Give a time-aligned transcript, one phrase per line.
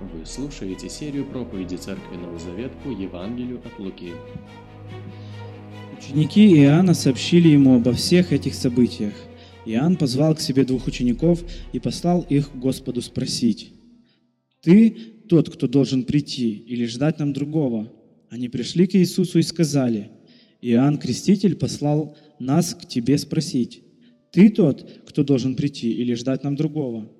[0.00, 4.12] Вы слушаете серию проповеди Церкви Новый Завет по Евангелию от Луки.
[5.98, 9.12] Ученики Иоанна сообщили ему обо всех этих событиях.
[9.66, 11.44] Иоанн позвал к себе двух учеников
[11.74, 13.74] и послал их к Господу спросить,
[14.62, 14.96] «Ты
[15.28, 17.92] тот, кто должен прийти, или ждать нам другого?»
[18.30, 20.10] Они пришли к Иисусу и сказали,
[20.62, 23.82] «Иоанн Креститель послал нас к тебе спросить,
[24.32, 27.10] «Ты тот, кто должен прийти, или ждать нам другого?»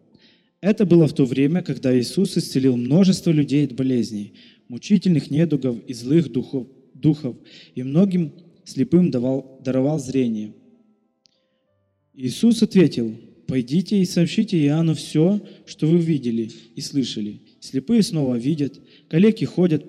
[0.60, 4.34] Это было в то время, когда Иисус исцелил множество людей от болезней,
[4.68, 7.36] мучительных недугов и злых духов, духов
[7.74, 8.32] и многим
[8.64, 10.54] слепым давал, даровал зрение.
[12.14, 13.16] Иисус ответил,
[13.46, 17.40] «Пойдите и сообщите Иоанну все, что вы видели и слышали.
[17.58, 19.84] Слепые снова видят, калеки ходят,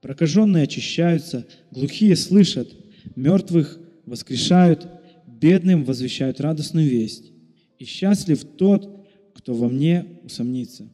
[0.00, 2.72] прокаженные очищаются, глухие слышат,
[3.16, 4.86] мертвых воскрешают,
[5.26, 7.32] бедным возвещают радостную весть.
[7.78, 8.99] И счастлив тот,
[9.40, 10.86] кто во мне усомнится.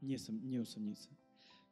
[0.00, 1.08] Не, сом, не усомнится.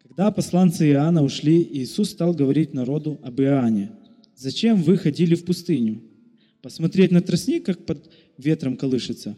[0.02, 3.92] Когда посланцы Иоанна ушли, Иисус стал говорить народу об Иоанне.
[4.36, 6.02] «Зачем вы ходили в пустыню?
[6.60, 9.36] Посмотреть на тростник, как под ветром колышется?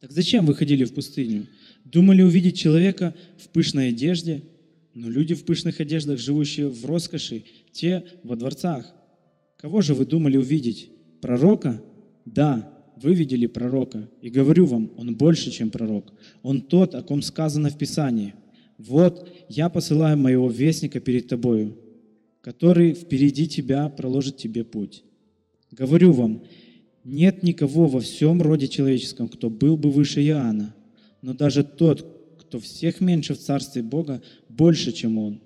[0.00, 1.46] Так зачем вы ходили в пустыню?
[1.84, 4.42] Думали увидеть человека в пышной одежде?
[4.94, 8.92] Но люди в пышных одеждах, живущие в роскоши, те во дворцах.
[9.56, 10.90] Кого же вы думали увидеть?
[11.20, 11.82] Пророка?
[12.26, 16.12] Да, вы видели пророка, и говорю вам, он больше, чем пророк.
[16.42, 18.34] Он тот, о ком сказано в Писании.
[18.76, 21.76] Вот я посылаю моего вестника перед тобою,
[22.40, 25.04] который впереди тебя проложит тебе путь.
[25.70, 26.42] Говорю вам,
[27.04, 30.74] нет никого во всем роде человеческом, кто был бы выше Иоанна,
[31.22, 35.40] но даже тот, кто всех меньше в Царстве Бога, больше, чем он.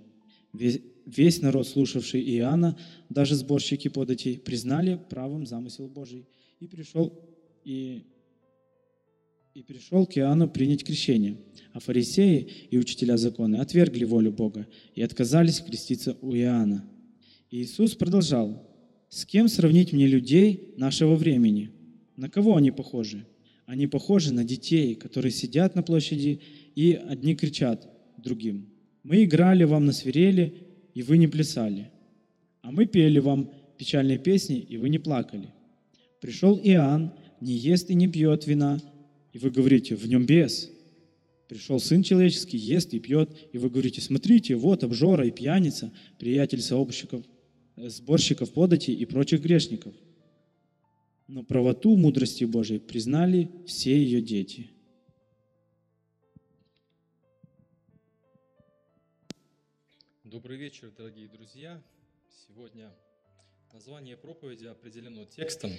[0.53, 6.28] Весь, народ, слушавший Иоанна, даже сборщики податей, признали правым замысел Божий
[6.61, 7.12] и пришел
[7.64, 8.05] и,
[9.55, 11.36] и пришел к Иоанну принять крещение.
[11.72, 16.84] А фарисеи и учителя закона отвергли волю Бога и отказались креститься у Иоанна.
[17.50, 18.67] И Иисус продолжал,
[19.08, 21.70] «С кем сравнить мне людей нашего времени?
[22.17, 23.27] На кого они похожи?
[23.67, 26.40] Они похожи на детей, которые сидят на площади
[26.74, 28.68] и одни кричат другим.
[29.02, 30.55] Мы играли вам на свирели,
[30.94, 31.90] и вы не плясали.
[32.61, 35.48] А мы пели вам печальные песни, и вы не плакали.
[36.20, 37.12] Пришел Иоанн,
[37.42, 38.80] не ест и не пьет вина,
[39.33, 40.70] и вы говорите, в нем бес.
[41.48, 46.63] Пришел Сын Человеческий, ест и пьет, и вы говорите, смотрите, вот обжора и пьяница, приятель
[46.63, 47.27] сообщников,
[47.77, 49.95] э, сборщиков подати и прочих грешников.
[51.27, 54.70] Но правоту мудрости Божией признали все ее дети.
[60.24, 61.83] Добрый вечер, дорогие друзья.
[62.47, 62.91] Сегодня
[63.73, 65.73] название проповеди определено текстом,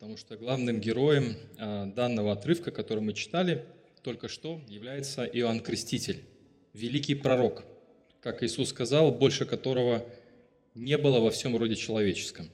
[0.00, 3.66] потому что главным героем а, данного отрывка, который мы читали
[4.02, 6.24] только что, является Иоанн Креститель,
[6.72, 7.64] великий пророк,
[8.22, 10.06] как Иисус сказал, больше которого
[10.74, 12.48] не было во всем роде человеческом.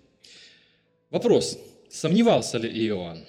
[1.11, 1.57] Вопрос,
[1.89, 3.25] сомневался ли Иоанн?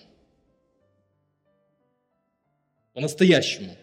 [2.93, 3.77] По-настоящему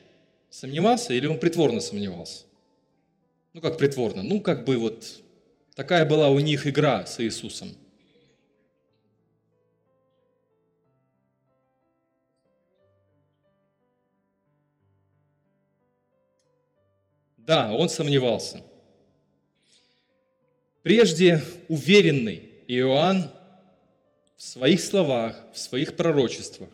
[0.50, 2.42] сомневался или он притворно сомневался?
[3.52, 4.24] Ну, как притворно?
[4.24, 5.22] Ну, как бы вот
[5.76, 7.76] такая была у них игра с Иисусом–
[17.46, 18.62] Да, он сомневался.
[20.82, 23.30] Прежде уверенный Иоанн
[24.36, 26.70] в своих словах, в своих пророчествах,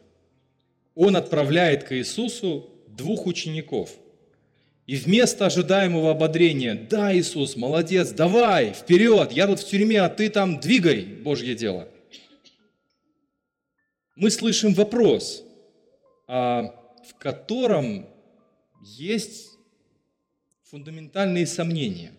[0.95, 3.91] он отправляет к Иисусу двух учеников.
[4.87, 10.29] И вместо ожидаемого ободрения, да, Иисус, молодец, давай, вперед, я тут в тюрьме, а ты
[10.29, 11.89] там двигай Божье дело.
[14.17, 15.45] Мы слышим вопрос,
[16.27, 16.75] а
[17.09, 18.07] в котором
[18.83, 19.50] есть
[20.71, 22.13] фундаментальные сомнения.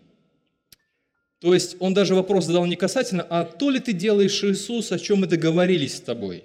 [1.39, 4.99] То есть он даже вопрос задал не касательно, а то ли ты делаешь Иисус, о
[4.99, 6.43] чем мы договорились с тобой.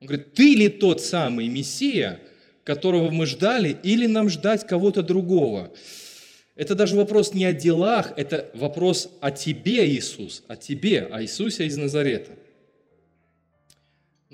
[0.00, 2.20] Он говорит, ты ли тот самый Мессия,
[2.64, 5.72] которого мы ждали, или нам ждать кого-то другого?
[6.56, 11.66] Это даже вопрос не о делах, это вопрос о тебе, Иисус, о тебе, о Иисусе
[11.66, 12.32] из Назарета–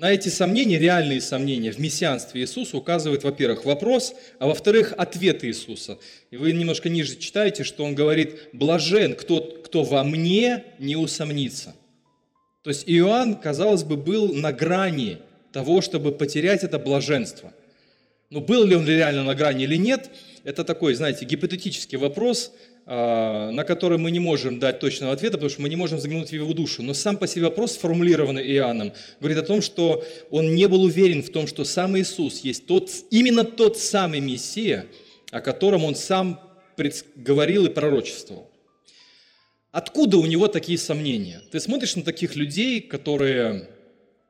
[0.03, 5.97] на эти сомнения, реальные сомнения в мессианстве Иисуса указывает, во-первых, вопрос, а во-вторых, ответ Иисуса.
[6.29, 11.73] И вы немножко ниже читаете, что он говорит, блажен, кто, кто во мне не усомнится.
[12.63, 15.19] То есть Иоанн, казалось бы, был на грани
[15.53, 17.53] того, чтобы потерять это блаженство.
[18.29, 20.09] Но был ли он реально на грани или нет,
[20.43, 22.51] это такой, знаете, гипотетический вопрос,
[22.85, 26.33] на который мы не можем дать точного ответа, потому что мы не можем заглянуть в
[26.33, 26.83] его душу.
[26.83, 31.23] Но сам по себе вопрос, сформулированный Иоанном, говорит о том, что он не был уверен
[31.23, 34.85] в том, что сам Иисус есть тот, именно тот самый Мессия,
[35.31, 36.41] о котором он сам
[37.15, 38.49] говорил и пророчествовал.
[39.71, 41.41] Откуда у него такие сомнения?
[41.51, 43.69] Ты смотришь на таких людей, которые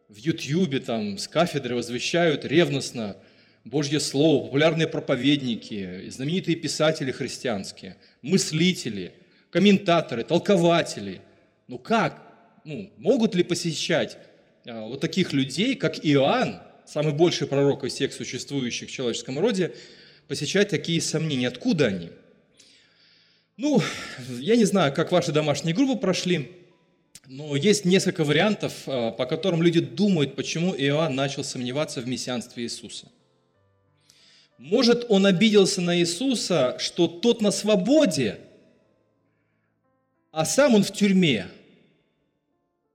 [0.08, 3.18] в Ютьюбе там с кафедры возвещают ревностно
[3.66, 9.14] Божье Слово, популярные проповедники, знаменитые писатели христианские, мыслители,
[9.52, 11.22] комментаторы, толкователи.
[11.68, 12.22] Ну как?
[12.66, 14.18] Ну, могут ли посещать
[14.66, 19.74] а, вот таких людей, как Иоанн, самый больший пророк из всех существующих в человеческом роде,
[20.28, 21.48] посещать такие сомнения?
[21.48, 22.10] Откуда они?
[23.56, 23.82] Ну,
[24.40, 26.52] я не знаю, как ваши домашние группы прошли,
[27.28, 32.64] но есть несколько вариантов, а, по которым люди думают, почему Иоанн начал сомневаться в мессианстве
[32.64, 33.10] Иисуса.
[34.64, 38.40] Может, он обиделся на Иисуса, что тот на свободе,
[40.32, 41.48] а сам он в тюрьме.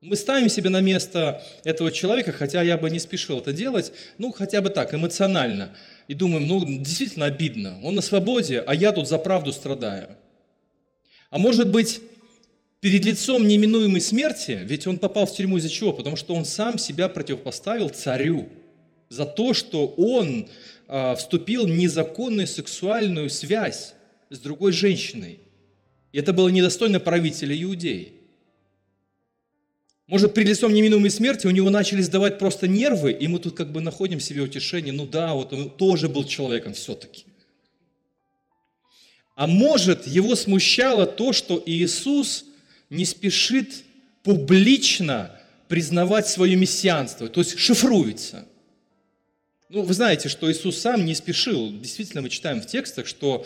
[0.00, 4.32] Мы ставим себя на место этого человека, хотя я бы не спешил это делать, ну,
[4.32, 5.76] хотя бы так, эмоционально.
[6.06, 7.78] И думаем, ну, действительно обидно.
[7.82, 10.16] Он на свободе, а я тут за правду страдаю.
[11.28, 12.00] А может быть,
[12.80, 15.92] перед лицом неминуемой смерти, ведь он попал в тюрьму из-за чего?
[15.92, 18.48] Потому что он сам себя противопоставил царю
[19.10, 20.48] за то, что он
[20.88, 23.94] вступил в незаконную сексуальную связь
[24.30, 25.40] с другой женщиной.
[26.12, 28.14] И это было недостойно правителя Иудеи.
[30.06, 33.70] Может, перед лицом неминуемой смерти у него начали сдавать просто нервы, и мы тут как
[33.70, 37.26] бы находим себе утешение, ну да, вот он тоже был человеком все-таки.
[39.36, 42.46] А может, его смущало то, что Иисус
[42.88, 43.84] не спешит
[44.22, 45.38] публично
[45.68, 48.48] признавать свое мессианство, то есть шифруется.
[49.68, 51.70] Ну, вы знаете, что Иисус сам не спешил.
[51.78, 53.44] Действительно, мы читаем в текстах, что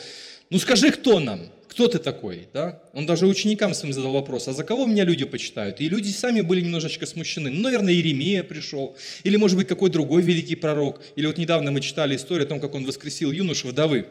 [0.51, 1.49] «Ну скажи, кто нам?
[1.67, 2.81] Кто ты такой?» да?
[2.93, 6.41] Он даже ученикам своим задал вопрос, «А за кого меня люди почитают?» И люди сами
[6.41, 7.51] были немножечко смущены.
[7.51, 11.01] Ну, наверное, Иеремия пришел, или, может быть, какой другой великий пророк.
[11.17, 14.07] Или вот недавно мы читали историю о том, как он воскресил юношу вдовы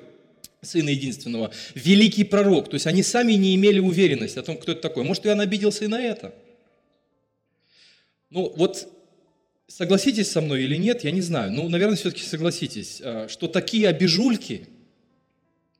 [0.62, 2.69] сына единственного, великий пророк.
[2.69, 5.06] То есть они сами не имели уверенности о том, кто это такой.
[5.06, 6.36] Может, Иоанн обиделся и на это?
[8.30, 8.88] Ну, вот
[9.71, 11.51] согласитесь со мной или нет, я не знаю.
[11.51, 14.68] Ну, наверное, все-таки согласитесь, э, что такие обижульки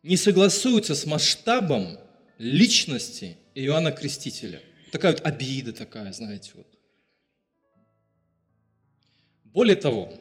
[0.04, 2.00] не согласуются с масштабом
[2.38, 4.62] личности Иоанна Крестителя.
[4.92, 6.68] Такая вот обида такая, знаете, вот.
[9.46, 10.14] Более того,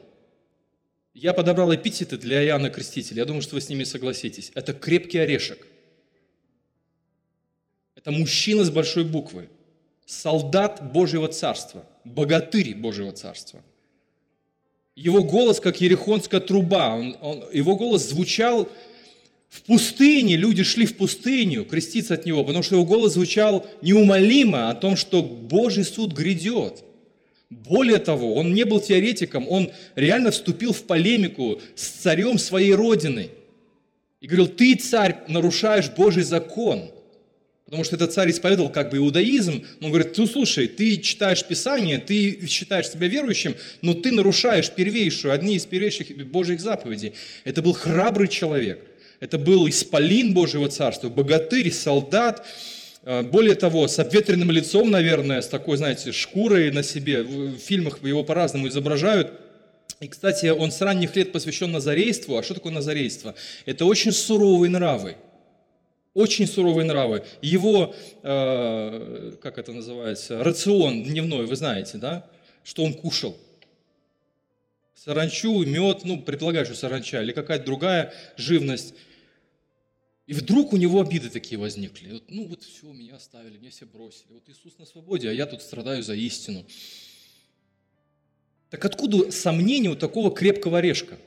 [1.13, 3.19] я подобрал эпитеты для Иоанна Крестителя.
[3.19, 4.51] Я думаю, что вы с ними согласитесь.
[4.55, 5.65] Это крепкий орешек.
[7.95, 9.49] Это мужчина с большой буквы.
[10.11, 11.85] Солдат Божьего Царства.
[12.03, 13.61] Богатырь Божьего Царства.
[14.95, 16.95] Его голос, как ерехонская труба.
[16.95, 18.67] Он, он, его голос звучал
[19.47, 20.35] в пустыне.
[20.35, 24.97] Люди шли в пустыню креститься от него, потому что его голос звучал неумолимо о том,
[24.97, 26.83] что Божий суд грядет–
[27.51, 33.29] более того, он не был теоретиком, он реально вступил в полемику с царем своей родины.
[34.21, 36.91] И говорил, ты, царь, нарушаешь Божий закон.
[37.71, 39.65] Потому что этот царь исповедовал как бы иудаизм.
[39.81, 45.33] Он говорит, ну слушай, ты читаешь Писание, ты считаешь себя верующим, но ты нарушаешь первейшую,
[45.33, 47.13] одни из первейших Божьих заповедей.
[47.45, 48.85] Это был храбрый человек.
[49.19, 52.45] Это был исполин Божьего царства, богатырь, солдат,
[53.03, 57.23] Э, более того, с обветренным лицом, наверное, с такой, знаете, шкурой на себе.
[57.23, 59.33] В фильмах его по-разному изображают.
[59.99, 62.37] И, кстати, он с ранних лет посвящен назарейству.
[62.37, 63.35] А что такое назарейство?
[63.65, 65.15] Это очень суровые нравы.
[66.13, 67.23] Очень суровые нравы.
[67.41, 72.29] Его, э, как это называется, рацион дневной, вы знаете, да?
[72.63, 73.37] Что он кушал?
[74.93, 78.93] Саранчу, мед, ну, предполагаю, что саранча, или какая-то другая живность.
[80.27, 82.13] И вдруг у него обиды такие возникли.
[82.13, 84.33] Вот, ну вот все, меня оставили, меня все бросили.
[84.33, 86.65] Вот Иисус на свободе, а я тут страдаю за истину.
[88.69, 91.17] Так откуда сомнение у такого крепкого орешка?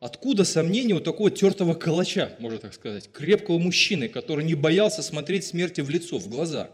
[0.00, 5.44] Откуда сомнение у такого тертого калача, можно так сказать, крепкого мужчины, который не боялся смотреть
[5.44, 6.70] смерти в лицо, в глаза?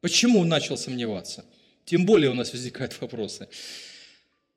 [0.00, 1.44] Почему он начал сомневаться?
[1.84, 3.48] Тем более у нас возникают вопросы.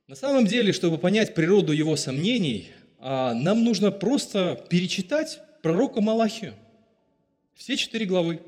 [0.08, 6.56] На самом деле, чтобы понять природу его сомнений, а, нам нужно просто перечитать пророка Малахию.
[7.56, 8.42] Все четыре главы.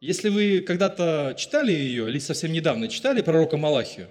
[0.00, 4.08] Если вы когда-то читали ее, или совсем недавно читали пророка Малахию,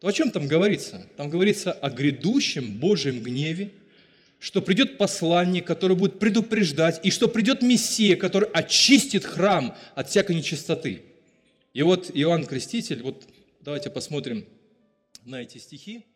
[0.00, 1.06] то о чем там говорится?
[1.16, 3.70] Там говорится о грядущем Божьем гневе,
[4.38, 10.36] что придет посланник, который будет предупреждать, и что придет Мессия, который очистит храм от всякой
[10.36, 11.02] нечистоты.
[11.74, 13.28] И вот Иоанн Креститель, вот
[13.60, 14.46] давайте посмотрим
[15.26, 16.06] на эти стихи.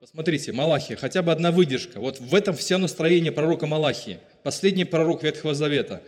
[0.00, 2.00] Посмотрите, Малахия, хотя бы одна выдержка.
[2.00, 6.02] Вот в этом все настроение пророка Малахии, последний пророк Ветхого Завета.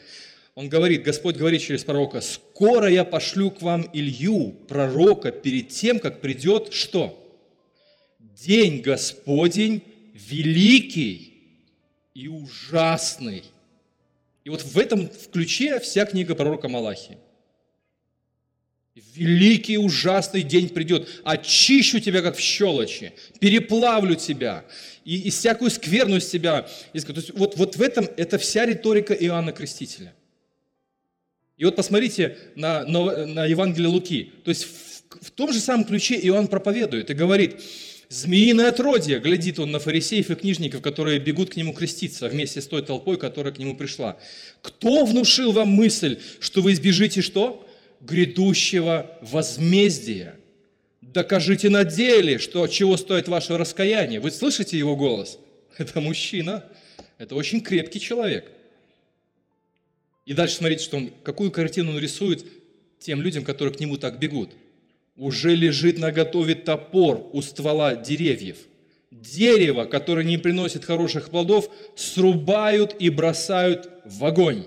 [0.54, 5.99] Он говорит, Господь говорит через пророка, «Скоро я пошлю к вам Илью, пророка, перед тем,
[5.99, 7.16] как придет что?
[8.19, 11.35] День Господень великий
[12.14, 13.45] и ужасный».
[14.45, 17.19] И вот в этом ключе вся книга пророка Малахии.
[19.14, 24.64] Великий ужасный день придет, очищу тебя, как в щелочи, переплавлю тебя,
[25.04, 26.62] и, и всякую скверну из тебя.
[26.62, 30.12] То есть вот, вот в этом, это вся риторика Иоанна Крестителя.
[31.61, 34.33] И вот посмотрите на, на, на Евангелие Луки.
[34.45, 37.61] То есть в, в том же самом ключе Иоанн проповедует и говорит,
[38.09, 42.67] змеиное отродье, глядит он на фарисеев и книжников, которые бегут к нему креститься вместе с
[42.67, 44.17] той толпой, которая к нему пришла.
[44.62, 47.67] Кто внушил вам мысль, что вы избежите что?
[48.00, 50.37] грядущего возмездия.
[51.02, 54.21] Докажите на деле, что, чего стоит ваше раскаяние.
[54.21, 55.38] Вы слышите его голос?
[55.76, 56.64] Это мужчина,
[57.19, 58.50] это очень крепкий человек.
[60.31, 62.47] И дальше смотрите, что он, какую картину он рисует
[63.01, 64.51] тем людям, которые к нему так бегут.
[65.17, 68.59] Уже лежит на готове топор у ствола деревьев.
[69.11, 74.67] Дерево, которое не приносит хороших плодов, срубают и бросают в огонь.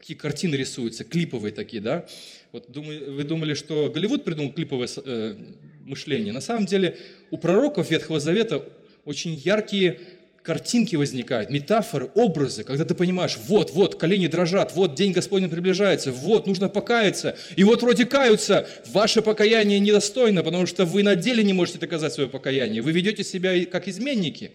[0.00, 2.08] Какие картины рисуются, клиповые такие, да?
[2.50, 5.36] Вот вы думали, что Голливуд придумал клиповое э,
[5.84, 6.32] мышление.
[6.32, 6.98] На самом деле
[7.30, 8.68] у пророков Ветхого Завета
[9.04, 10.00] очень яркие
[10.44, 16.12] картинки возникают, метафоры, образы, когда ты понимаешь, вот, вот, колени дрожат, вот, день Господень приближается,
[16.12, 21.42] вот, нужно покаяться, и вот вроде каются, ваше покаяние недостойно, потому что вы на деле
[21.42, 24.52] не можете доказать свое покаяние, вы ведете себя как изменники.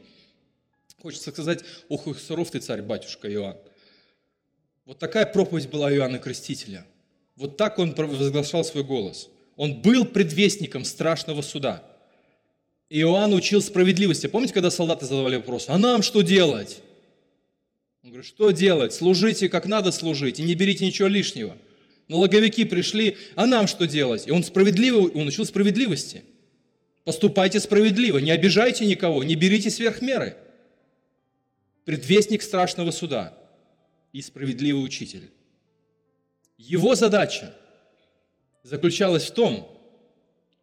[1.02, 3.58] Хочется сказать, ох, суров ты царь, батюшка Иоанн.
[4.86, 6.86] Вот такая проповедь была Иоанна Крестителя–
[7.40, 9.30] вот так он возглашал свой голос.
[9.56, 11.89] Он был предвестником страшного суда.
[12.90, 14.28] Иоанн учил справедливости.
[14.28, 16.82] Помните, когда солдаты задавали вопрос, а нам что делать?
[18.04, 18.94] Он говорит, что делать?
[18.94, 21.56] Служите, как надо служить, и не берите ничего лишнего.
[22.08, 24.28] Но логовики пришли, а нам что делать?
[24.28, 26.24] И он справедливо, он учил справедливости.
[27.04, 30.36] Поступайте справедливо, не обижайте никого, не берите сверх меры.
[31.86, 33.38] Предвестник страшного суда
[34.12, 35.30] и справедливый учитель.
[36.58, 37.54] Его задача
[38.64, 39.79] заключалась в том,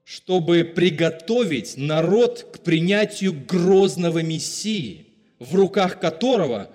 [0.07, 5.09] чтобы приготовить народ к принятию грозного Мессии,
[5.41, 6.71] в руках которого,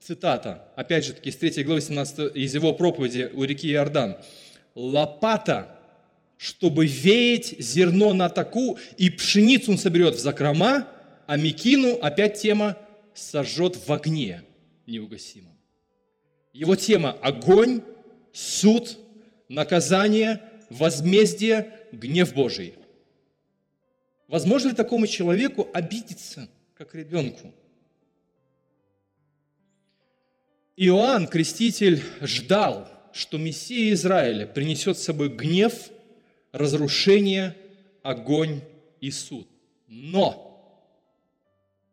[0.00, 4.16] цитата, опять же таки, из 3 главы 17, из его проповеди у реки Иордан,
[4.76, 5.76] «Лопата,
[6.36, 10.86] чтобы веять зерно на таку, и пшеницу он соберет в закрома,
[11.26, 12.78] а мекину, опять тема,
[13.12, 14.44] сожжет в огне
[14.86, 15.58] неугасимом».
[16.52, 17.82] Его тема– огонь,
[18.32, 18.98] суд,
[19.48, 20.40] наказание,
[20.70, 22.74] возмездие, гнев Божий.
[24.26, 27.52] Возможно ли такому человеку обидеться, как ребенку?
[30.76, 35.90] Иоанн, креститель, ждал, что Мессия Израиля принесет с собой гнев,
[36.50, 37.56] разрушение,
[38.02, 38.62] огонь
[39.00, 39.46] и суд.
[39.86, 40.48] Но,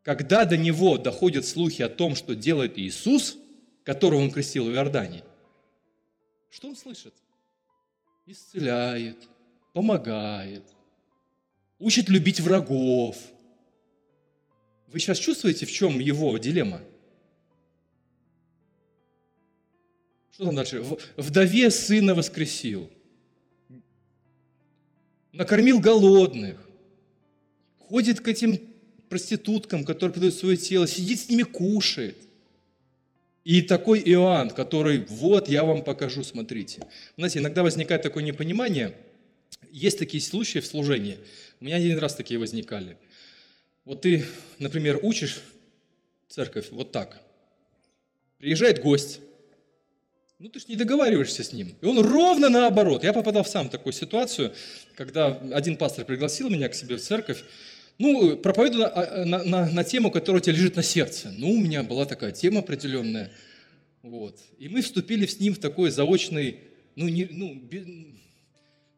[0.02, 3.36] когда до него доходят слухи о том, что делает Иисус,
[3.84, 5.22] которого он крестил в Иордане,
[6.50, 7.14] что он слышит?
[8.26, 9.28] Исцеляет,
[9.72, 10.64] помогает,
[11.78, 13.16] учит любить врагов.
[14.88, 16.80] Вы сейчас чувствуете, в чем его дилемма?
[20.32, 20.84] Что там дальше?
[21.16, 22.90] Вдове сына воскресил.
[25.32, 26.56] Накормил голодных.
[27.78, 28.58] Ходит к этим
[29.08, 32.16] проституткам, которые продают свое тело, сидит с ними, кушает.
[33.44, 36.86] И такой Иоанн, который, вот, я вам покажу, смотрите.
[37.16, 38.96] Знаете, иногда возникает такое непонимание.
[39.70, 41.18] Есть такие случаи в служении.
[41.60, 42.96] У меня один раз такие возникали.
[43.84, 44.24] Вот ты,
[44.58, 45.40] например, учишь
[46.28, 47.20] церковь вот так.
[48.38, 49.20] Приезжает гость.
[50.38, 51.74] Ну, ты же не договариваешься с ним.
[51.82, 53.04] И он ровно наоборот.
[53.04, 54.54] Я попадал в сам такую ситуацию,
[54.96, 57.44] когда один пастор пригласил меня к себе в церковь,
[57.98, 61.34] ну, проповедую на, на, на, на тему, которая тебе лежит на сердце.
[61.36, 63.30] Ну, у меня была такая тема определенная.
[64.02, 64.40] Вот.
[64.58, 66.60] И мы вступили с ним в такой заочный,
[66.96, 67.54] ну, не, ну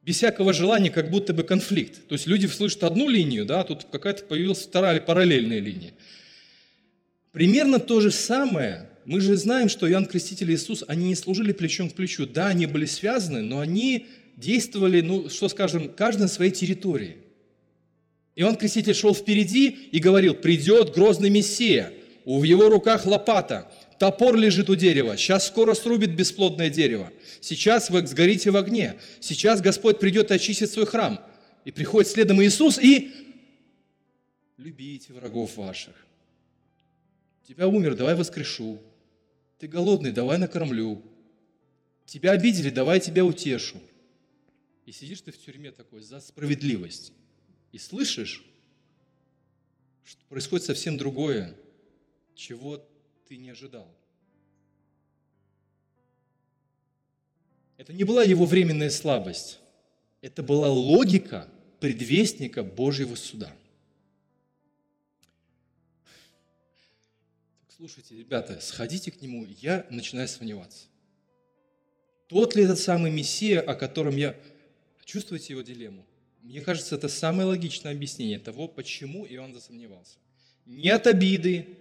[0.03, 2.07] без, всякого желания, как будто бы конфликт.
[2.09, 5.93] То есть люди слышат одну линию, да, а тут какая-то появилась вторая параллельная линия.
[7.33, 8.89] Примерно то же самое.
[9.05, 12.27] Мы же знаем, что Иоанн Креститель и Иисус, они не служили плечом к плечу.
[12.27, 14.07] Да, они были связаны, но они
[14.37, 17.17] действовали, ну, что скажем, каждый на своей территории.
[18.35, 21.93] Иоанн Креститель шел впереди и говорил, придет грозный Мессия,
[22.25, 23.71] в его руках лопата,
[24.03, 29.61] топор лежит у дерева, сейчас скоро срубит бесплодное дерево, сейчас вы сгорите в огне, сейчас
[29.61, 31.25] Господь придет и очистит свой храм.
[31.65, 33.13] И приходит следом Иисус и
[34.57, 35.95] любите врагов ваших.
[37.47, 38.83] Тебя умер, давай воскрешу.
[39.61, 41.01] Ты голодный, давай накормлю.
[42.05, 43.81] Тебя обидели, давай тебя утешу.
[44.85, 47.13] И сидишь ты в тюрьме такой за справедливость.
[47.71, 48.45] И слышишь,
[50.03, 51.57] что происходит совсем другое,
[52.35, 52.85] чего
[53.33, 53.89] ты не ожидал.
[57.79, 59.59] Это не была его временная слабость.
[60.21, 61.49] Это была логика
[61.81, 63.51] предвестника Божьего суда.
[67.63, 70.89] Так, слушайте, ребята, сходите к нему, я начинаю сомневаться.
[72.29, 74.39] Тот ли этот самый Мессия, о котором я...
[75.07, 76.05] Чувствуете его дилемму?
[76.43, 80.19] Мне кажется, это самое логичное объяснение того, почему Иоанн засомневался.
[80.67, 81.79] Нет обиды,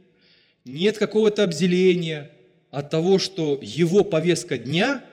[0.66, 2.32] нет какого-то обделения
[2.70, 5.04] от того, что его повестка дня,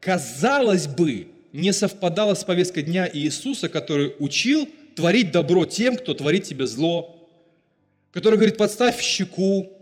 [0.00, 6.44] казалось бы, не совпадала с повесткой дня Иисуса, который учил творить добро тем, кто творит
[6.44, 7.28] тебе зло,
[8.12, 9.72] который говорит, подставь щеку,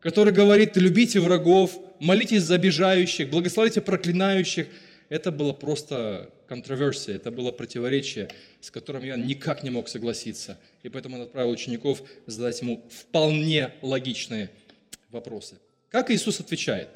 [0.00, 4.68] который говорит, любите врагов, молитесь за обижающих, благословите проклинающих.
[5.08, 8.28] Это было просто контроверсия, это было противоречие,
[8.60, 10.58] с которым я никак не мог согласиться.
[10.82, 14.50] И поэтому он отправил учеников задать ему вполне логичные
[15.10, 15.58] вопросы.
[15.90, 16.88] Как Иисус отвечает?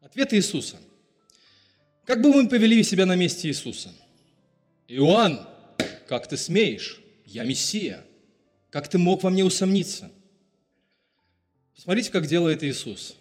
[0.00, 0.76] Ответ Иисуса.
[2.04, 3.92] Как бы мы повели себя на месте Иисуса?
[4.86, 5.46] Иоанн,
[6.06, 7.00] как ты смеешь?
[7.26, 8.04] Я Мессия.
[8.70, 10.10] Как ты мог во мне усомниться?
[11.74, 13.16] Посмотрите, как делает Иисус.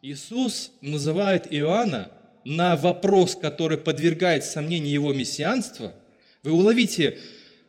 [0.00, 2.10] Иисус называет Иоанна
[2.44, 5.94] на вопрос, который подвергает сомнению его мессианства.
[6.42, 7.18] Вы уловите,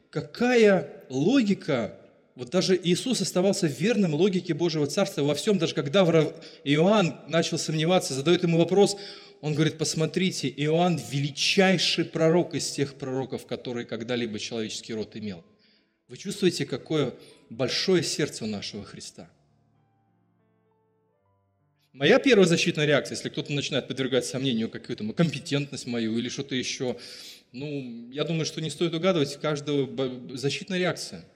[0.09, 1.97] какая логика
[2.35, 6.01] вот даже Иисус оставался верным логике Божьего Царства во всем, даже когда
[6.65, 8.97] Иоанн начал сомневаться, задает ему вопрос,
[9.39, 15.45] он говорит, посмотрите, Иоанн величайший пророк из тех пророков, которые когда-либо человеческий род имел.
[16.09, 17.13] Вы чувствуете, какое
[17.49, 19.29] большое сердце у нашего Христа?
[21.93, 26.97] Моя первая защитная реакция, если кто-то начинает подвергать сомнению какую-то компетентность мою или что-то еще,
[27.53, 31.23] ну, я думаю, что не стоит угадывать каждого защитная реакция–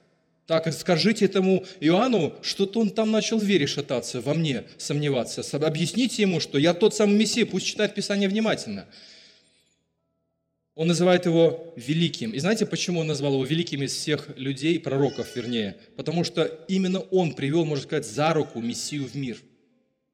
[0.49, 5.43] так, скажите этому Иоанну, что-то он там начал в вере шататься, во мне сомневаться.
[5.55, 8.87] Объясните ему, что я тот самый Мессия, пусть читает Писание внимательно.
[10.73, 12.31] Он называет его великим.
[12.31, 15.77] И знаете, почему он назвал его великим из всех людей, пророков вернее?
[15.95, 19.37] Потому что именно он привел, можно сказать, за руку Мессию в мир.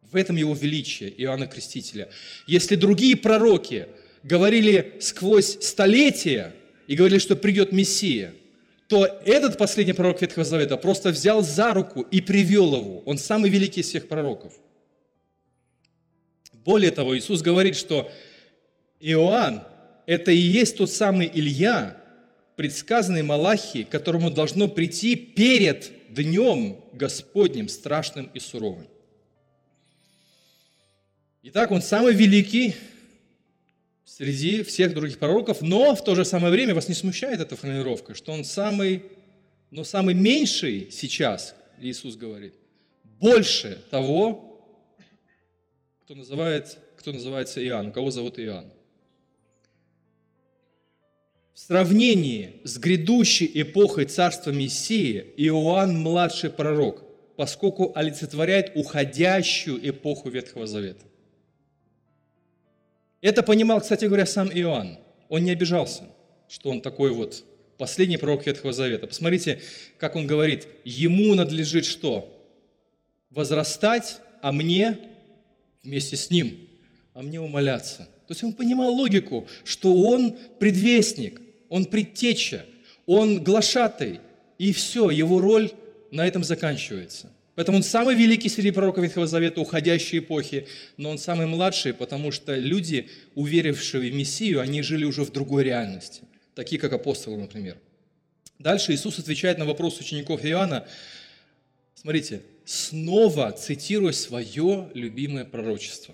[0.01, 2.09] В этом его величие Иоанна Крестителя.
[2.45, 3.87] Если другие пророки
[4.23, 6.53] говорили сквозь столетия
[6.87, 8.33] и говорили, что придет Мессия–
[8.87, 12.99] то этот последний пророк Ветхого Завета просто взял за руку и привел его.
[13.05, 14.53] Он самый великий из всех пророков.
[16.53, 18.11] Более того, Иисус говорит, что
[18.99, 19.63] Иоанн–
[20.05, 21.97] это и есть тот самый Илья,
[22.55, 28.87] предсказанный Малахи, которому должно прийти перед днем Господним, страшным и суровым.
[31.43, 32.75] Итак, он самый великий
[34.15, 38.15] среди всех других пророков, но в то же самое время вас не смущает эта формулировка,
[38.15, 39.03] что он самый,
[39.71, 42.53] но самый меньший сейчас, Иисус говорит,
[43.19, 44.65] больше того,
[46.05, 48.71] кто, называет, кто называется Иоанн, кого зовут Иоанн.
[51.53, 57.03] В сравнении с грядущей эпохой царства Мессии Иоанн младший пророк,
[57.35, 61.05] поскольку олицетворяет уходящую эпоху Ветхого Завета.
[63.25, 64.99] Это понимал, кстати говоря, сам Иоанн.
[65.29, 66.03] Он не обижался,
[66.47, 67.43] что он такой вот
[67.79, 69.07] последний пророк Ветхого Завета.
[69.07, 69.61] Посмотрите,
[69.97, 72.31] как он говорит, ему надлежит что?
[73.31, 74.99] Возрастать, а мне
[75.81, 76.69] вместе с ним,
[77.15, 78.07] а мне умоляться.
[78.27, 82.63] То есть он понимал логику, что он предвестник, он предтеча,
[83.07, 84.19] он глашатый,
[84.59, 85.71] и все, его роль
[86.11, 87.31] на этом заканчивается.
[87.55, 92.31] Поэтому он самый великий среди пророков Ветхого Завета уходящей эпохи, но он самый младший, потому
[92.31, 97.77] что люди, уверившие в Мессию, они жили уже в другой реальности, такие как апостолы, например.
[98.59, 100.85] Дальше Иисус отвечает на вопрос учеников Иоанна.
[101.93, 106.13] Смотрите, снова цитируя свое любимое пророчество.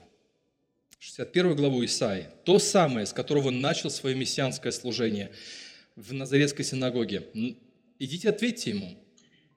[0.99, 2.27] 61 главу Исаии.
[2.43, 5.31] То самое, с которого он начал свое мессианское служение
[5.95, 7.23] в Назаретской синагоге.
[7.97, 8.97] Идите, ответьте ему.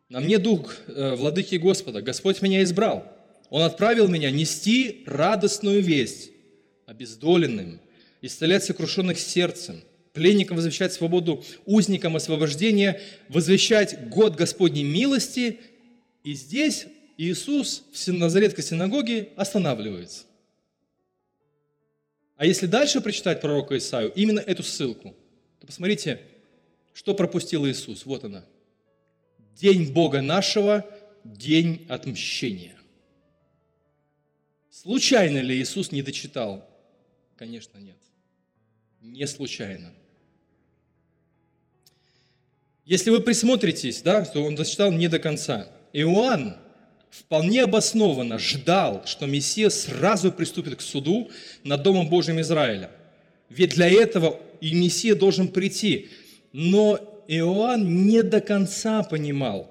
[0.09, 3.11] На мне дух э, владыки Господа, Господь меня избрал.
[3.51, 6.31] Он отправил меня нести радостную весть
[6.87, 7.81] обездоленным,
[8.21, 15.61] исцелять сокрушенных сердцем, пленникам возвещать свободу, узникам освобождение, возвещать год Господней милости.
[16.23, 16.87] И здесь
[17.17, 20.25] Иисус в Назаретской синагоге останавливается.
[22.37, 25.15] А если дальше прочитать пророка Исаию, именно эту ссылку,
[25.61, 26.21] то посмотрите,
[26.93, 28.05] что пропустил Иисус.
[28.05, 28.45] Вот она–
[29.57, 30.85] День Бога нашего–
[31.25, 32.77] день отмщения.
[34.71, 36.69] Случайно ли Иисус не дочитал?
[37.37, 37.97] Конечно, нет.
[39.01, 39.93] Не случайно.
[42.85, 45.69] Если вы присмотритесь, да, то он дочитал не до конца.
[45.95, 46.57] Иоанн
[47.09, 51.31] вполне обоснованно ждал, что Мессия сразу приступит к суду
[51.63, 52.91] над Домом Божьим Израиля.
[53.49, 56.11] Ведь для этого и Мессия должен прийти.
[56.53, 59.71] Но Иоанн не до конца понимал,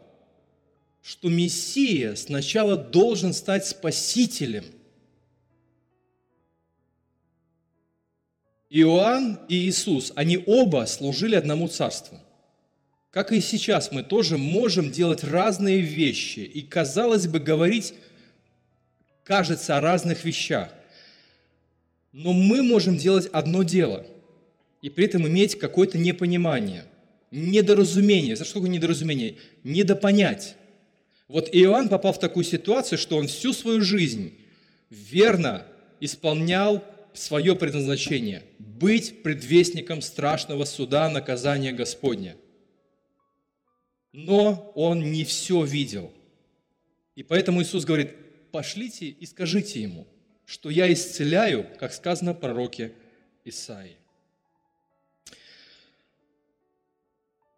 [1.01, 4.65] что Мессия сначала должен стать спасителем.
[8.69, 12.19] Иоанн и Иисус, они оба служили одному царству–
[13.13, 17.93] как и сейчас, мы тоже можем делать разные вещи и, казалось бы, говорить,
[19.23, 20.69] кажется, о разных вещах.
[22.11, 24.03] Но мы можем делать одно дело
[24.81, 26.85] и при этом иметь какое-то непонимание,
[27.33, 28.35] недоразумение.
[28.35, 29.35] За что такое недоразумение?
[29.63, 30.55] Недопонять.
[31.27, 34.37] Вот Иоанн попал в такую ситуацию, что он всю свою жизнь
[34.89, 35.65] верно
[35.99, 42.35] исполнял свое предназначение– быть предвестником страшного суда, наказания Господня
[44.13, 46.13] но он не все видел.
[47.15, 48.11] И поэтому Иисус говорит,
[48.51, 50.07] пошлите и скажите ему,
[50.45, 52.93] что я исцеляю, как сказано в пророке
[53.43, 53.97] Исаии.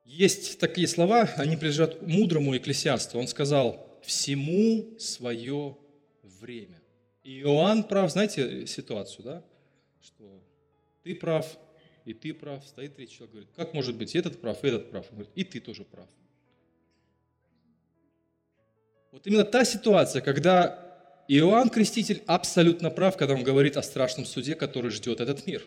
[0.06, 3.18] Есть такие слова, они принадлежат мудрому экклесиасту.
[3.18, 5.76] Он сказал, всему свое
[6.22, 6.80] время.
[7.24, 9.44] И Иоанн прав, знаете ситуацию, да?
[10.02, 10.44] Что
[11.04, 11.58] ты прав,
[12.06, 12.64] и ты прав.
[12.66, 15.08] Стоит третий человек, говорит, как может быть этот прав, и этот прав?
[15.10, 16.08] Он говорит, и ты тоже прав.
[19.12, 24.54] Вот именно та ситуация, когда Иоанн Креститель абсолютно прав, когда он говорит о страшном суде,
[24.54, 25.64] который ждет этот мир.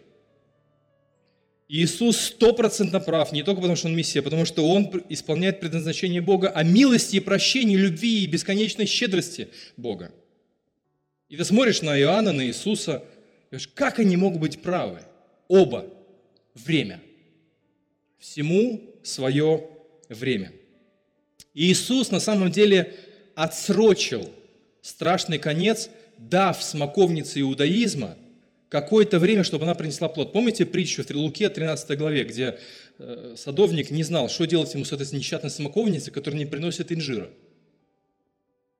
[1.69, 6.23] Иисус стопроцентно прав, не только потому, что Он Мессия, а потому что Он исполняет предназначение
[6.23, 10.11] Бога о милости и прощении, любви и бесконечной щедрости Бога.
[11.29, 13.05] И ты смотришь на Иоанна, на Иисуса,
[13.45, 15.01] и говоришь, как они могут быть правы?
[15.47, 15.87] Оба.
[16.55, 17.01] Время.
[18.19, 19.69] Всему свое
[20.09, 20.53] время.
[21.53, 22.95] И Иисус на самом деле
[23.35, 24.31] отсрочил
[24.81, 28.17] страшный конец, дав смоковнице иудаизма
[28.69, 30.33] какое-то время, чтобы она принесла плод.
[30.33, 32.59] Помните притчу в Луке 13 главе, где
[32.99, 37.31] э, садовник не знал, что делать ему с этой несчастной смоковницей, которая не приносит инжира?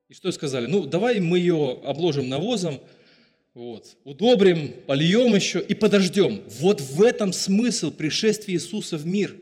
[0.09, 0.65] И что сказали?
[0.65, 2.79] Ну, давай мы ее обложим навозом,
[3.53, 6.41] вот, удобрим, польем еще и подождем.
[6.59, 9.35] Вот в этом смысл пришествия Иисуса в мир.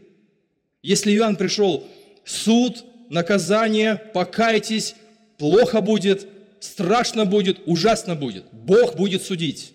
[0.82, 1.86] Если Иоанн пришел,
[2.26, 4.96] суд, наказание, покайтесь,
[5.38, 6.28] плохо будет,
[6.60, 8.46] страшно будет, ужасно будет.
[8.52, 9.74] Бог будет судить.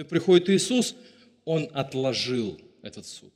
[0.00, 0.96] То приходит Иисус,
[1.44, 3.34] Он отложил этот суд.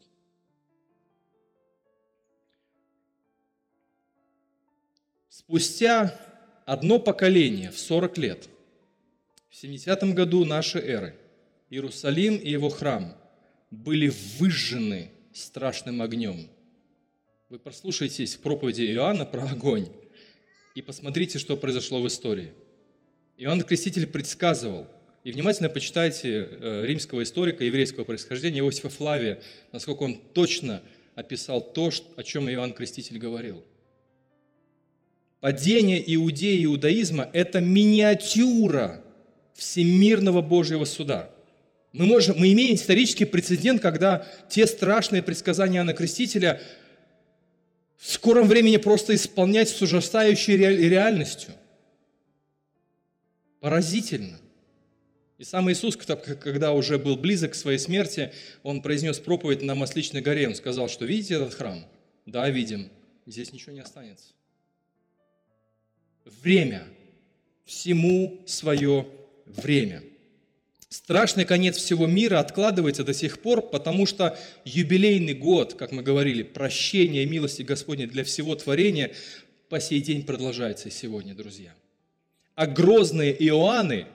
[5.28, 6.18] Спустя
[6.64, 8.48] одно поколение, в 40 лет,
[9.50, 11.18] в 70 году нашей эры,
[11.68, 13.14] Иерусалим и его храм
[13.70, 16.48] были выжжены страшным огнем.
[17.50, 19.90] Вы прослушайтесь проповеди Иоанна про огонь.
[20.74, 22.54] И посмотрите, что произошло в истории.
[23.36, 24.88] Иоанн Креститель предсказывал,
[25.24, 29.40] и внимательно почитайте э, римского историка еврейского происхождения Иосифа Флавия,
[29.72, 30.82] насколько он точно
[31.16, 33.64] описал то, о чем Иоанн Креститель говорил.
[35.40, 39.02] Падение Иудеи и иудаизма– это миниатюра
[39.54, 41.30] всемирного Божьего суда.
[41.92, 46.60] Мы, можем, мы имеем исторический прецедент, когда те страшные предсказания Иоанна Крестителя–
[48.04, 51.54] в скором времени просто исполнять с ужасающей реальностью.
[53.60, 54.38] Поразительно.
[55.44, 60.22] И сам Иисус, когда уже был близок к своей смерти, он произнес проповедь на Масличной
[60.22, 60.48] горе.
[60.48, 61.84] Он сказал, что видите этот храм?
[62.24, 62.88] Да, видим.
[63.26, 64.32] Здесь ничего не останется.
[66.24, 66.84] Время.
[67.66, 69.06] Всему свое
[69.44, 70.02] время–
[70.88, 76.44] Страшный конец всего мира откладывается до сих пор, потому что юбилейный год, как мы говорили,
[76.44, 79.12] прощения и милости Господней для всего творения
[79.68, 81.74] по сей день продолжается сегодня, друзья.
[82.54, 84.06] А грозные Иоанны,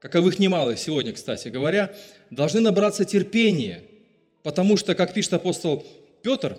[0.00, 1.94] каковых немало сегодня, кстати говоря,
[2.30, 3.84] должны набраться терпения,
[4.42, 5.86] потому что, как пишет апостол
[6.22, 6.58] Петр,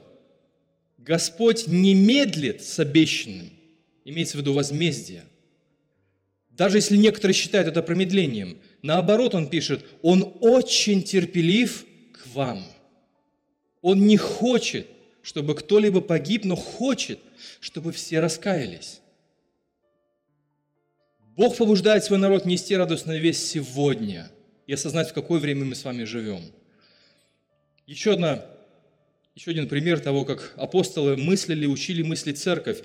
[0.98, 3.50] Господь не медлит с обещанным,
[4.06, 5.24] имеется в виду возмездие.
[6.50, 12.64] Даже если некоторые считают это промедлением– Наоборот, он пишет, он очень терпелив к вам.
[13.82, 14.88] Он не хочет,
[15.22, 17.20] чтобы кто-либо погиб, но хочет,
[17.60, 19.01] чтобы все раскаялись.
[21.42, 24.30] Бог побуждает свой народ нести радостную весть сегодня
[24.68, 26.40] и осознать, в какое время мы с вами живем.
[27.88, 28.46] Еще одна
[29.34, 32.84] еще один пример того, как апостолы мыслили, учили мыслить церковь.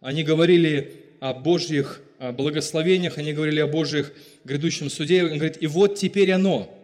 [0.00, 5.24] Они говорили о Божьих благословениях, они говорили о Божьих грядущем суде.
[5.24, 6.74] Он говорит, и вот теперь оно,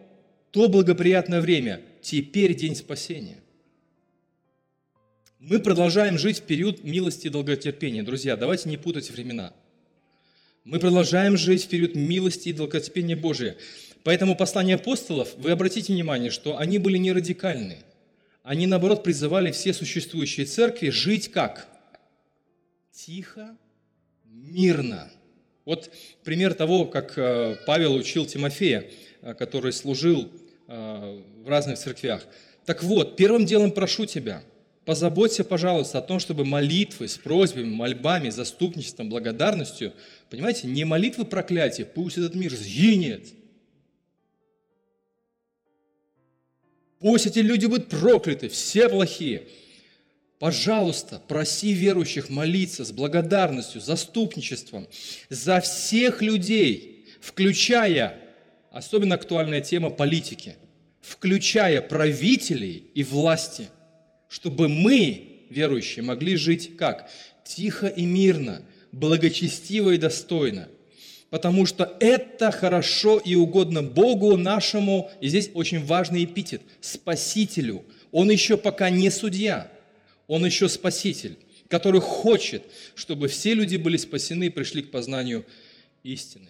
[0.51, 3.37] то благоприятное время, теперь день спасения.
[5.39, 8.03] Мы продолжаем жить в период милости и долготерпения.
[8.03, 9.53] Друзья, давайте не путать времена.
[10.65, 13.55] Мы продолжаем жить в период милости и долготерпения Божия.
[14.03, 17.77] Поэтому послания апостолов, вы обратите внимание, что они были не радикальны.
[18.41, 21.67] Они, наоборот, призывали все существующие церкви жить как?
[22.91, 23.55] Тихо,
[24.23, 25.11] мирно.
[25.65, 25.91] Вот
[26.23, 28.89] пример того, как э, Павел учил Тимофея,
[29.21, 30.31] э, который служил
[30.67, 32.25] э, в разных церквях.
[32.65, 34.41] Так вот, первым делом прошу тебя,
[34.85, 39.93] позаботься, пожалуйста, о том, чтобы молитвы с просьбами, мольбами, заступничеством, благодарностью,
[40.29, 43.27] понимаете, не молитвы проклятия, пусть этот мир сгинет.
[46.99, 49.47] Пусть эти люди будут прокляты, все плохие–
[50.39, 54.87] Пожалуйста, проси верующих молиться с благодарностью, заступничеством
[55.29, 58.17] за всех людей, включая,
[58.69, 60.57] особенно актуальная тема политики,
[61.01, 63.69] включая правителей и власти,
[64.35, 67.09] чтобы мы, верующие, могли жить как?
[67.45, 70.67] Тихо и мирно, благочестиво и достойно.
[71.29, 77.85] Потому что это хорошо и угодно Богу нашему, и здесь очень важный эпитет, Спасителю.
[78.11, 79.71] Он еще пока не судья–
[80.27, 82.63] он еще Спаситель, который хочет,
[82.95, 85.45] чтобы все люди были спасены и пришли к познанию
[86.03, 86.49] истины.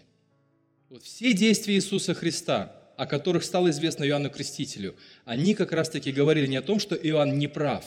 [0.89, 6.47] Вот все действия Иисуса Христа, о которых стало известно Иоанну Крестителю, они как раз-таки говорили
[6.47, 7.86] не о том, что Иоанн не прав,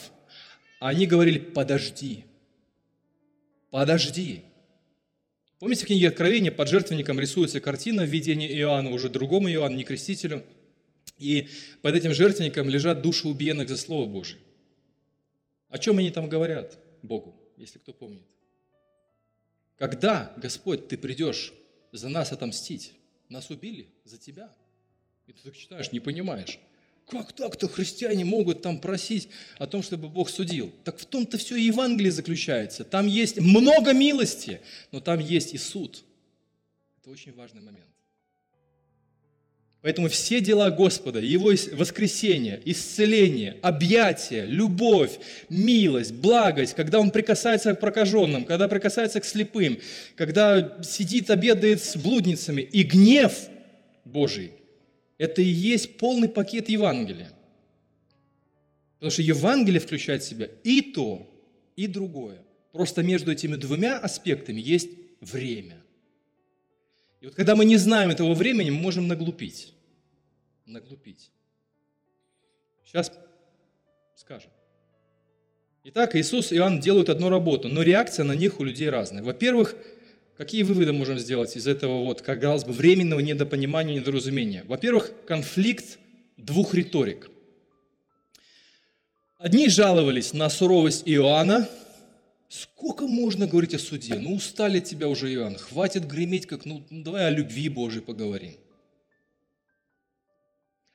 [0.81, 2.25] а они говорили «подожди,
[3.71, 4.43] подожди».
[5.59, 9.85] Помните, в книге Откровения под жертвенником рисуется картина в видении Иоанна, уже другому Иоанну, не
[9.85, 10.45] крестителю,
[11.19, 11.49] и
[11.83, 14.41] под этим жертвенником лежат души убиенных за Слово Божие.
[15.69, 18.23] О чем они там говорят Богу, если кто помнит?
[19.77, 21.53] Когда, Господь, Ты придешь
[21.93, 22.93] за нас отомстить?
[23.29, 24.55] Нас убили за Тебя.
[25.29, 26.59] И ты так читаешь, не понимаешь.
[27.07, 30.73] Как так-то христиане могут там просить о том, чтобы Бог судил?
[30.85, 32.85] Так в том-то все и Евангелие заключается.
[32.85, 34.61] Там есть много милости,
[34.91, 36.03] но там есть и суд.
[37.01, 37.85] Это очень важный момент.
[39.81, 47.81] Поэтому все дела Господа, Его воскресение, исцеление, объятие, любовь, милость, благость, когда Он прикасается к
[47.81, 49.79] прокаженным, когда прикасается к слепым,
[50.17, 53.33] когда сидит, обедает с блудницами, и гнев
[54.05, 54.53] Божий,
[55.19, 57.33] это и есть полный пакет Евангелия.
[58.95, 61.29] Потому что Евангелие включает в себя и то,
[61.77, 62.43] и другое.
[62.73, 64.89] Просто между этими двумя аспектами есть
[65.21, 65.83] время–
[67.21, 69.75] и вот когда мы не знаем этого времени, мы можем наглупить.
[70.67, 71.31] Наглупить.
[72.85, 73.13] Сейчас
[74.15, 74.51] скажем.
[75.85, 79.23] Итак, Иисус и Иоанн делают одну работу, но реакция на них у людей разная.
[79.23, 79.75] Во-первых,
[80.39, 84.65] какие выводы можем сделать из этого, вот, как казалось бы, временного недопонимания, недоразумения?
[84.67, 85.99] Во-первых, конфликт
[86.39, 87.29] двух риторик.
[89.37, 91.69] Одни жаловались на суровость Иоанна,
[92.49, 94.15] Сколько можно говорить о суде?
[94.15, 95.57] Ну, устали тебя уже, Иоанн.
[95.57, 98.55] Хватит греметь, как, ну, давай о любви Божией поговорим.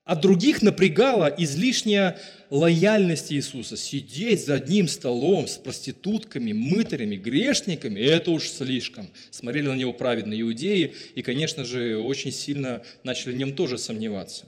[0.06, 3.78] А других напрягала излишняя лояльность Иисуса.
[3.78, 9.10] Сидеть за одним столом с проститутками, мытарями, грешниками– это уж слишком.
[9.32, 14.46] Смотрели на него праведные иудеи и, конечно же, очень сильно начали в нем тоже сомневаться.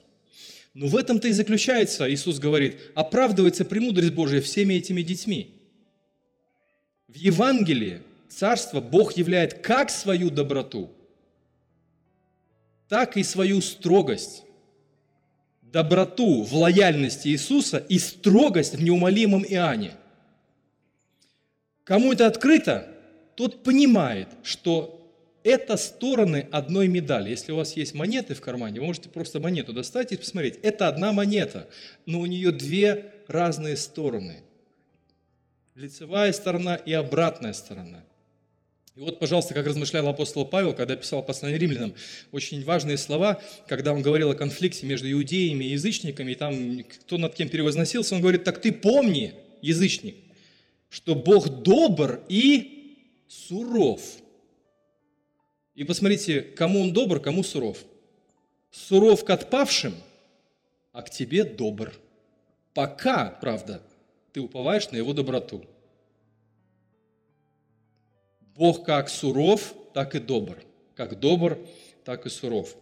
[0.73, 5.51] Но в этом-то и заключается, Иисус говорит, оправдывается премудрость Божия всеми этими детьми–
[7.15, 10.91] в Евангелии Царство Бог являет как свою доброту,
[12.89, 14.43] так и свою строгость.
[15.75, 19.91] Доброту в лояльности Иисуса и строгость в неумолимом Иоанне.
[21.83, 22.87] Кому это открыто,
[23.35, 25.05] тот понимает, что
[25.43, 27.29] это стороны одной медали.
[27.29, 30.59] Если у вас есть монеты в кармане, вы можете просто монету достать и посмотреть.
[30.63, 31.67] Это одна монета,
[32.05, 34.43] но у нее две разные стороны–
[35.75, 38.01] лицевая сторона и обратная сторона.
[38.95, 41.93] И вот, пожалуйста, как размышлял апостол Павел, когда писал послание римлянам,
[42.31, 47.17] очень важные слова, когда он говорил о конфликте между иудеями и язычниками, и там кто
[47.17, 50.15] над кем перевозносился, он говорит, так ты помни, язычник,
[50.89, 54.01] что Бог добр и суров.
[55.73, 57.79] И посмотрите, кому он добр, кому суров.
[58.71, 59.93] Суров к отпавшим,
[60.93, 61.93] а к тебе добр.
[62.73, 63.81] Пока, правда,
[64.31, 65.65] ты уповаешь на Его доброту.
[68.55, 70.57] Бог как суров, так и добр.
[70.95, 71.59] Как добр,
[72.05, 72.75] так и суров.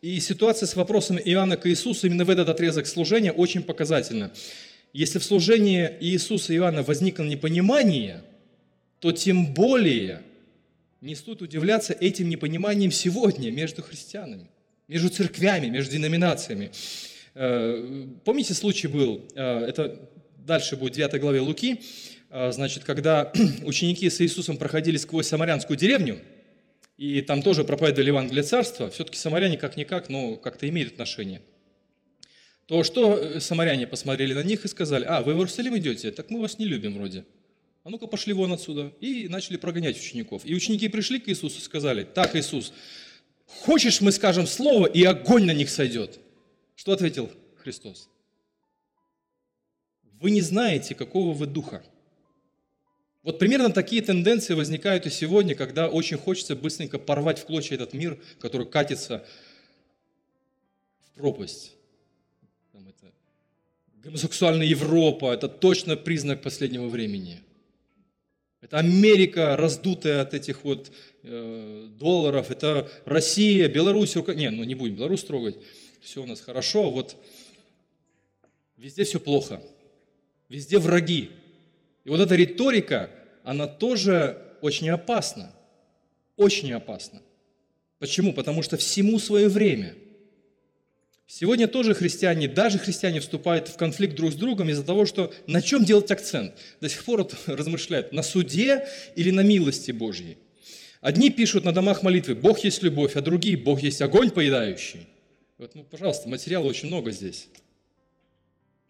[0.00, 4.32] И ситуация с вопросом Иоанна к Иисусу именно в этот отрезок служения очень показательна.
[4.92, 8.22] если в служении Иисуса и Иоанна возникло непонимание,
[9.00, 10.22] то тем более
[11.00, 14.48] не стоит удивляться этим непониманием сегодня между христианами,
[14.88, 16.70] между церквями, между деноминациями.
[17.34, 20.08] Э, помните, случай был, э, это
[20.38, 21.80] дальше будет в 9 главе Луки,
[22.30, 23.32] значит, когда
[23.64, 26.20] ученики с Иисусом проходили сквозь самарянскую деревню,
[26.96, 31.42] и там тоже проповедовали Евангелие Царства, все-таки самаряне как-никак, но как-то имеют отношение–
[32.66, 36.40] то что самаряне посмотрели на них и сказали, а, вы в Иерусалим идете, так мы
[36.40, 37.24] вас не любим вроде.
[37.84, 38.92] А ну-ка пошли вон отсюда.
[39.00, 40.42] И начали прогонять учеников.
[40.44, 42.72] И ученики пришли к Иисусу и сказали, так, Иисус,
[43.46, 46.18] хочешь мы скажем слово, и огонь на них сойдет?
[46.74, 48.08] Что ответил Христос?
[50.20, 51.84] Вы не знаете, какого вы духа.
[53.26, 57.92] Вот примерно такие тенденции возникают и сегодня, когда очень хочется быстренько порвать в клочья этот
[57.92, 59.26] мир, который катится
[61.00, 61.72] в пропасть.
[62.70, 63.12] Там это,
[63.96, 67.40] гомосексуальная Европа– это точно признак последнего времени.
[68.60, 70.92] Это Америка, раздутая от этих вот
[71.24, 72.52] э, долларов.
[72.52, 74.16] Это Россия, Беларусь.
[74.16, 74.36] Укра...
[74.36, 75.56] Не, ну не будем Беларусь трогать.
[76.00, 76.92] Все у нас хорошо.
[76.92, 77.16] Вот
[78.76, 79.60] везде все плохо.
[80.48, 81.32] Везде враги.
[82.06, 83.10] И вот эта риторика,
[83.44, 85.52] она тоже очень опасна.
[86.36, 87.20] Очень опасна.
[87.98, 88.32] Почему?
[88.32, 89.94] Потому что всему свое время–
[91.28, 95.60] Сегодня тоже христиане, даже христиане вступают в конфликт друг с другом из-за того, что на
[95.60, 96.54] чем делать акцент.
[96.80, 100.38] До сих пор размышляют, на суде или на милости Божьей.
[101.00, 105.08] Одни пишут на домах молитвы «Бог есть любовь», а другие «Бог есть огонь поедающий».
[105.58, 107.48] Вот, ну, пожалуйста, материала очень много здесь.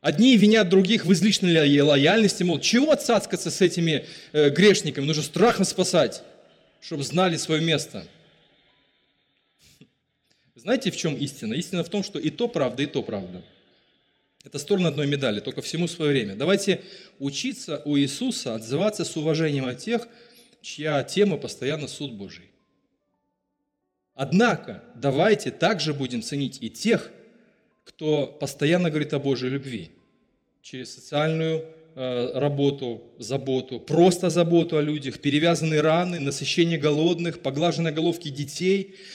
[0.07, 5.64] Одни винят других в излишней лояльности, мол, чего цацкаться с этими э, грешниками, нужно страхом
[5.64, 6.23] спасать,
[6.81, 8.07] чтобы знали свое место–
[10.66, 11.55] знаете, в чем истина?
[11.55, 13.40] Истина в том, что и то правда, и то правда.
[14.45, 16.35] Это сторона одной медали, только всему свое время.
[16.35, 16.83] Давайте
[17.21, 20.09] учиться у Иисуса отзываться с уважением от тех,
[20.62, 22.51] чья тема постоянно суд Божий.
[24.14, 27.12] Однако, давайте также будем ценить и тех,
[27.87, 29.90] кто постоянно говорит о Божьей любви
[30.61, 38.29] через социальную э, работу, заботу, просто заботу о людях, перевязанные раны, насыщение голодных, поглаженные головки
[38.29, 38.96] детей–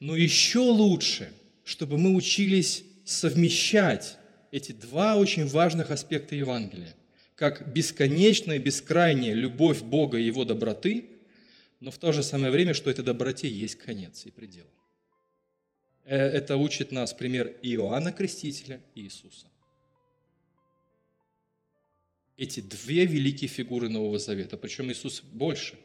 [0.00, 1.30] но еще лучше,
[1.62, 4.16] чтобы мы учились совмещать
[4.50, 6.94] эти два очень важных аспекта Евангелия,
[7.36, 11.04] как бесконечная, бескрайняя любовь Бога и Его доброты,
[11.78, 14.66] но в то же самое время, что этой доброте есть конец и предел.
[16.10, 19.46] Э, это учит нас пример Иоанна Крестителя и Иисуса.
[22.36, 25.78] Эти две великие фигуры Нового Завета, причем Иисус больше,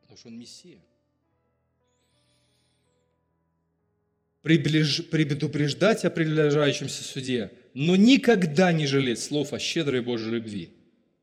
[0.00, 0.80] потому что Он Мессия–
[4.42, 10.72] предупреждать о приближающемся суде, но никогда не жалеть слов о щедрой Божьей любви.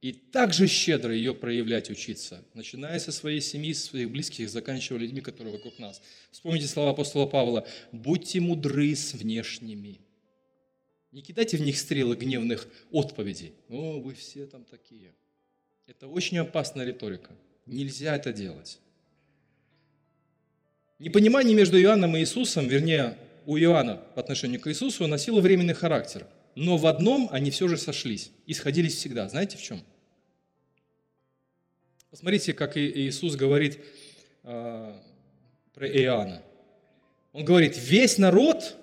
[0.01, 5.19] И также щедро ее проявлять учиться, начиная со своей семьи, со своих близких, заканчивая людьми,
[5.19, 6.01] которые вокруг нас.
[6.31, 7.67] Вспомните слова апостола Павла.
[7.91, 9.99] «Будьте мудры с внешними».
[11.11, 13.53] Не кидайте в них стрелы гневных отповедей.
[13.67, 15.13] «О, вы все там такие».
[15.85, 17.31] Это очень опасная риторика.
[17.65, 18.79] Нельзя это делать.
[20.99, 26.27] Непонимание между Иоанном и Иисусом, вернее, у Иоанна по отношению к Иисусу носило временный характер.
[26.55, 29.27] Но в одном они все же сошлись и сходились всегда.
[29.29, 29.81] Знаете в чем?
[32.09, 33.79] Посмотрите, как Иисус говорит
[34.43, 34.93] э,
[35.73, 36.41] про Иоанна.
[37.33, 38.75] Он говорит, весь народ,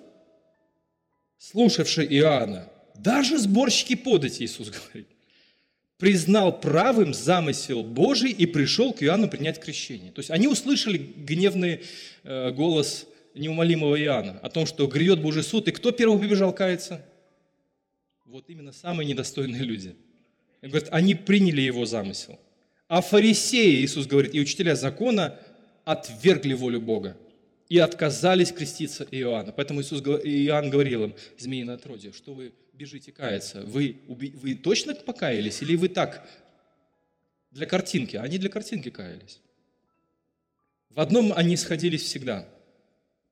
[1.37, 5.07] слушавший Иоанна, даже сборщики подати, Иисус говорит,
[5.97, 10.13] признал правым замысел Божий и пришел к Иоанну принять крещение.
[10.13, 11.81] То есть они услышали гневный
[12.23, 17.05] э, голос неумолимого Иоанна о том, что грядет Божий суд, и кто первый побежал каяться?
[18.25, 19.95] Вот именно самые недостойные люди.
[20.61, 22.39] И говорит, они приняли его замысел.
[22.87, 25.37] А фарисеи, Иисус говорит, и учителя закона
[25.83, 27.17] отвергли волю Бога
[27.69, 29.51] и отказались креститься Иоанна.
[29.51, 33.61] Поэтому Иисус, Иоанн говорил им, змеиное отродье, что вы бежите каяться?
[33.61, 36.27] Вы, вы точно покаялись или вы так
[37.51, 38.15] для картинки?
[38.15, 39.41] Они для картинки каялись.
[40.89, 42.47] В одном они сходились всегда.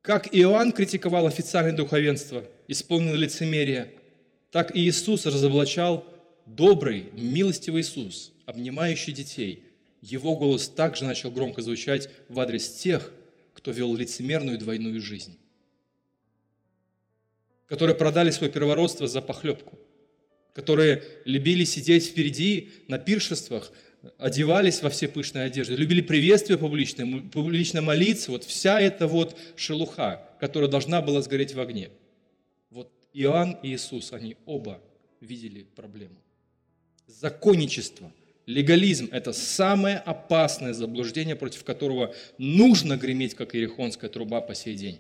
[0.02, 3.92] Как Иоанн критиковал официальное духовенство, исполнил лицемерие,
[4.52, 6.06] так и Иисус разоблачал
[6.46, 9.64] добрый, милостивый Иисус, обнимающий детей.
[10.02, 13.12] Его голос также начал громко звучать в адрес тех,
[13.54, 15.38] кто вел лицемерную двойную жизнь
[17.68, 19.78] которые продали свое первородство за похлебку,
[20.54, 23.72] которые любили сидеть впереди на пиршествах,
[24.20, 30.30] одевались во все пышные одежды, любили приветствие публичное, публично молиться, вот вся эта вот шелуха,
[30.40, 31.90] которая должна была сгореть в огне.
[32.70, 34.80] Вот Иоанн и Иисус, они оба
[35.22, 36.22] видели проблему.
[37.08, 38.12] Законничество,
[38.46, 45.00] легализм– это самое опасное заблуждение, против которого нужно греметь, как ирихонская труба по сей день.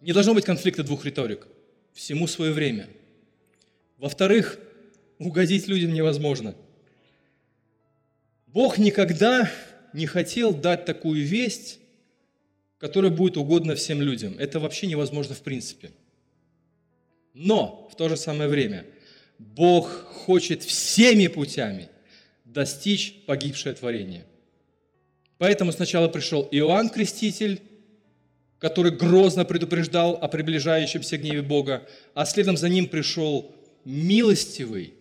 [0.00, 1.48] Не должно быть конфликта двух риторик.
[1.92, 2.88] Всему свое время.
[3.96, 4.58] Во-вторых,
[5.18, 6.54] угодить людям невозможно.
[8.46, 9.50] Бог никогда
[9.92, 11.80] не хотел дать такую весть,
[12.78, 14.36] которая будет угодна всем людям.
[14.38, 15.90] Это вообще невозможно в принципе.
[17.34, 18.86] Но в то же самое время
[19.38, 21.88] Бог хочет всеми путями
[22.44, 24.24] достичь погибшее творение.
[25.38, 27.62] Поэтому сначала пришел Иоанн Креститель,
[28.58, 34.94] который грозно предупреждал о приближающемся гневе Бога, а следом за ним пришел милостивый,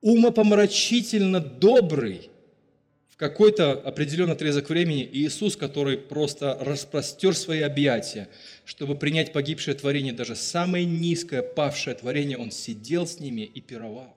[0.00, 2.30] умопомрачительно добрый
[3.18, 8.28] какой-то определенный отрезок времени Иисус, который просто распростер свои объятия,
[8.64, 14.14] чтобы принять погибшее творение, даже самое низкое павшее творение, Он сидел с ними и пировал.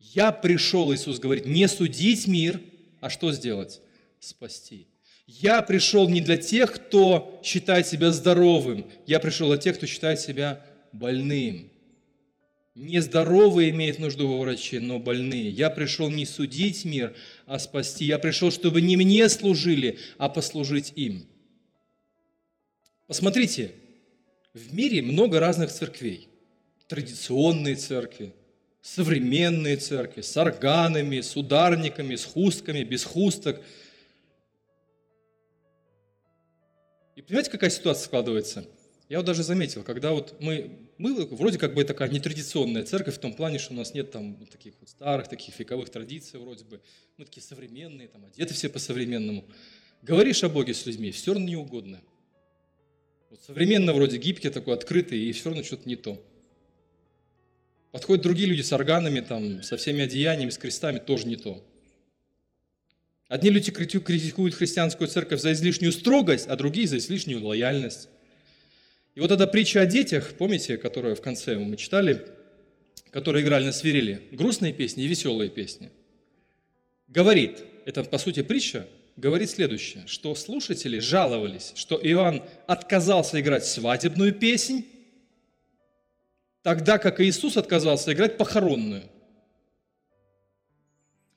[0.00, 2.60] Я пришел, Иисус говорит, не судить мир,
[3.00, 3.80] а что сделать?
[4.18, 4.88] Спасти.
[5.26, 10.18] Я пришел не для тех, кто считает себя здоровым, я пришел для тех, кто считает
[10.18, 11.70] себя больным.
[12.78, 15.50] Нездоровые имеют нужду во враче, но больные.
[15.50, 17.14] Я пришел не судить мир,
[17.44, 18.04] а спасти.
[18.04, 21.26] Я пришел, чтобы не мне служили, а послужить им.
[23.08, 23.72] Посмотрите,
[24.54, 26.28] в мире много разных церквей.
[26.86, 28.32] Традиционные церкви,
[28.80, 33.60] современные церкви, с органами, с ударниками, с хустками, без хусток–
[37.18, 38.64] И понимаете, какая ситуация складывается?
[39.08, 43.18] Я вот даже заметил, когда вот мы, мы вроде как бы такая нетрадиционная церковь в
[43.18, 46.80] том плане, что у нас нет там таких вот старых, таких вековых традиций вроде бы.
[47.16, 49.44] Мы такие современные, там одеты все по-современному.
[50.02, 52.00] Говоришь о Боге с людьми, все равно неугодно.
[53.30, 56.20] Вот современно вроде гибкий такой, открытый, и все равно что-то не то.
[57.92, 61.64] Подходят другие люди с органами, там, со всеми одеяниями, с крестами, тоже не то.
[63.28, 68.08] Одни люди критикуют христианскую церковь за излишнюю строгость, а другие за излишнюю лояльность.
[69.14, 72.24] И вот эта притча о детях, помните, которую в конце мы читали,
[73.10, 75.90] которые играли на свирели, грустные песни и веселые песни,
[77.08, 78.86] говорит, это по сути притча,
[79.16, 84.84] говорит следующее, что слушатели жаловались, что Иоанн отказался играть свадебную песнь,
[86.62, 89.02] тогда как Иисус отказался играть похоронную.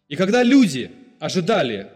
[0.08, 1.90] И когда люди ожидали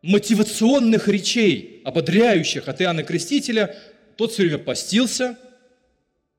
[0.00, 3.76] мотивационных речей, ободряющих от Иоанна Крестителя,
[4.16, 5.38] тот все время постился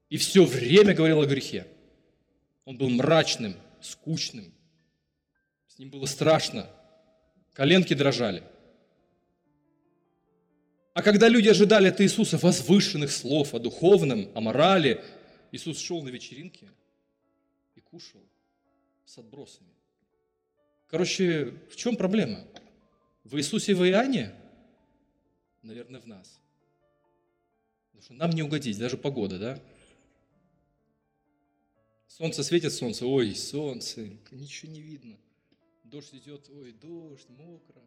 [0.10, 1.68] и все время говорил о грехе.
[2.66, 4.54] Он был мрачным, скучным.
[5.68, 6.70] С ним было страшно.
[7.54, 8.44] Коленки дрожали.
[10.94, 15.04] А когда люди ожидали от Иисуса возвышенных слов о духовном, о морали,
[15.52, 16.70] Иисус шел на вечеринке
[17.76, 18.22] и кушал
[19.06, 19.74] с отбросами.
[20.88, 22.46] Короче, в чем проблема?
[23.24, 24.32] В Иисусе и в Иоанне?
[25.64, 26.40] Наверное, в нас.
[27.94, 29.64] Потому что нам не угодить, даже погода, да?
[32.08, 35.18] Солнце светит, солнце, ой, солнце, ничего не видно.
[35.86, 37.82] Дождь идет, ой, дождь, мокро.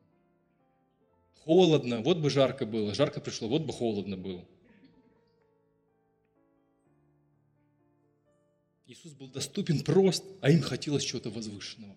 [1.45, 4.43] Холодно, вот бы жарко было, жарко пришло, вот бы холодно было.
[8.87, 11.97] Иисус был доступен прост, а им хотелось чего-то возвышенного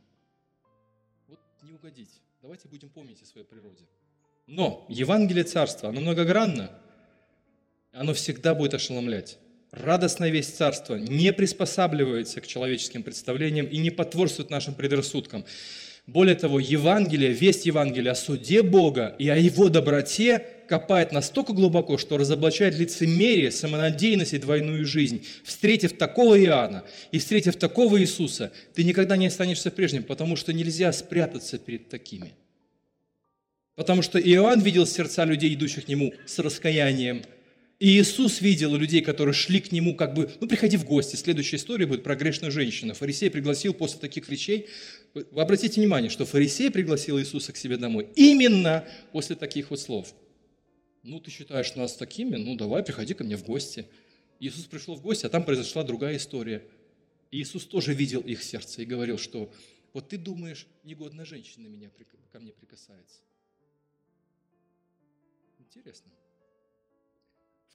[1.70, 2.10] не угодить.
[2.42, 3.86] Давайте будем помнить о своей природе.
[4.48, 6.72] Но Евангелие Царства, оно многогранно,
[7.92, 9.38] оно всегда будет ошеломлять.
[9.72, 15.46] Радостная весть Царства не приспосабливается к человеческим представлениям и не потворствует нашим предрассудкам.
[16.08, 22.00] Более того, Евангелие, весть Евангелия о суде Бога и о Его доброте копает настолько глубоко,
[22.00, 25.26] что разоблачает лицемерие, самонадеянность и двойную жизнь.
[25.44, 30.92] Встретив такого Иоанна и встретив такого Иисуса, ты никогда не останешься прежним, потому что нельзя
[30.94, 32.34] спрятаться перед такими.
[33.76, 37.22] Потому что Иоанн видел сердца людей, идущих к Нему с раскаянием.
[37.80, 41.16] И Иисус видел людей, которые шли к Нему как бы, ну, приходи в гости.
[41.16, 42.94] Следующая история будет про грешную женщину.
[42.94, 44.68] Фарисей пригласил после таких речей,
[45.14, 50.14] вы обратите внимание, что фарисей пригласил Иисуса к себе домой именно после таких вот слов–
[51.04, 52.36] ну, ты считаешь нас такими?
[52.36, 53.88] Ну, давай, приходи ко мне в гости.
[54.40, 56.68] Иисус пришел в гости, а там произошла другая история.
[57.32, 59.52] Иисус тоже видел их сердце и говорил, что
[59.94, 61.90] вот ты думаешь, негодная женщина меня,
[62.32, 63.22] ко мне прикасается.
[65.60, 66.12] Интересно.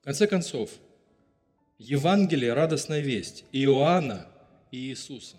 [0.04, 0.68] В конце концов,
[1.78, 4.26] Евангелие, радостная весть Иоанна
[4.70, 5.38] и Иисуса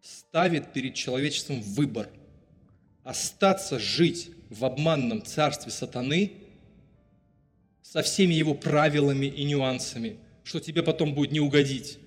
[0.00, 2.08] ставит перед человечеством выбор–
[3.02, 6.32] остаться жить в обманном царстве сатаны–
[7.82, 11.98] со всеми его правилами и нюансами, что тебе потом будет не угодить.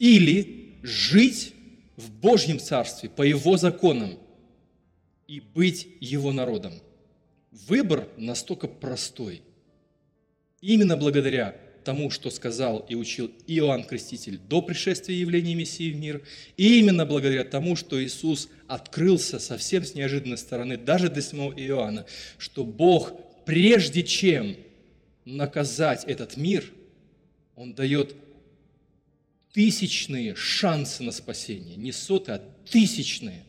[0.00, 1.54] Или жить
[1.96, 4.18] в Божьем Царстве по Его законам
[5.28, 6.72] и быть Его народом.
[7.52, 9.42] Выбор настолько простой.
[10.60, 16.22] Именно благодаря тому, что сказал и учил Иоанн Креститель до пришествия явления Мессии в мир,
[16.56, 22.06] и именно благодаря тому, что Иисус открылся совсем с неожиданной стороны, даже для самого Иоанна,
[22.36, 23.12] что Бог,
[23.46, 24.56] прежде чем
[25.24, 26.64] наказать этот мир,
[27.54, 28.16] Он дает
[29.52, 33.44] тысячные шансы на спасение, не сотые, а тысячные.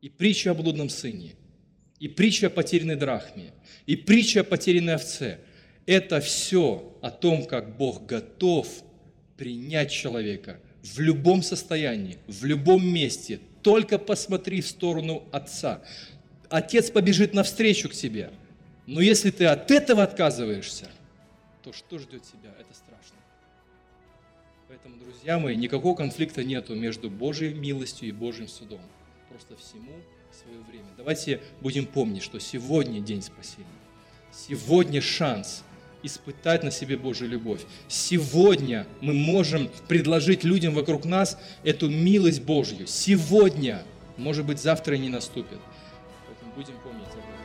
[0.00, 1.36] И притча о блудном сыне,
[2.00, 3.52] и притча о потерянной драхме,
[3.86, 5.38] и притча о потерянной овце–
[5.86, 8.68] это все о том, как Бог готов
[9.36, 13.40] принять человека в любом состоянии, в любом месте.
[13.62, 15.82] Только посмотри в сторону Отца.
[16.48, 18.30] Отец побежит навстречу к тебе.
[18.86, 20.88] Но если ты от этого отказываешься,
[21.62, 22.50] то что ждет тебя?
[22.58, 23.16] Это страшно.
[24.68, 28.80] Поэтому, друзья мои, никакого конфликта нету между Божьей милостью и Божьим судом.
[29.28, 29.92] Просто всему
[30.32, 30.86] свое время.
[30.96, 33.66] Давайте будем помнить, что сегодня день спасения.
[34.32, 35.64] Сегодня шанс
[36.06, 37.60] испытать на себе Божью любовь.
[37.88, 42.86] Сегодня мы можем предложить людям вокруг нас эту милость Божью.
[42.86, 43.82] Сегодня.
[44.16, 45.58] Может быть, завтра и не наступит.
[46.26, 47.36] Поэтому будем помнить об этом.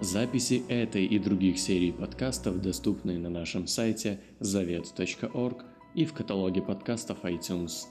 [0.00, 5.64] Записи этой и других серий подкастов доступны на нашем сайте завет.орг
[5.98, 7.88] и в каталоге подкастов iTunes.